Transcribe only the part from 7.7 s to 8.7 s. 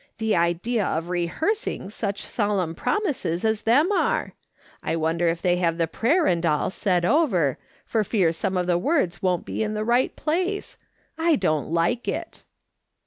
for fear some of